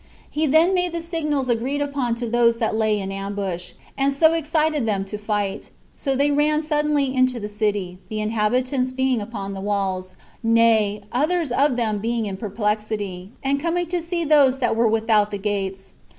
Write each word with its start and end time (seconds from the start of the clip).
He 0.31 0.47
then 0.47 0.73
made 0.73 0.93
the 0.93 1.01
signals 1.03 1.47
agreed 1.47 1.79
upon 1.79 2.15
to 2.15 2.27
those 2.27 2.57
that 2.57 2.75
lay 2.75 2.99
in 2.99 3.11
ambush, 3.11 3.73
and 3.95 4.11
so 4.11 4.33
excited 4.33 4.87
them 4.87 5.05
to 5.05 5.15
fight; 5.15 5.69
so 5.93 6.15
they 6.15 6.31
ran 6.31 6.63
suddenly 6.63 7.13
into 7.15 7.39
the 7.39 7.47
city, 7.47 7.99
the 8.09 8.19
inhabitants 8.19 8.91
being 8.91 9.21
upon 9.21 9.53
the 9.53 9.61
walls, 9.61 10.15
nay, 10.41 11.03
others 11.11 11.51
of 11.51 11.75
them 11.75 11.99
being 11.99 12.25
in 12.25 12.37
perplexity, 12.37 13.31
and 13.43 13.59
coming 13.61 13.85
to 13.89 14.01
see 14.01 14.25
those 14.25 14.57
that 14.57 14.75
were 14.75 14.87
without 14.87 15.29
the 15.29 15.37
gates. 15.37 15.93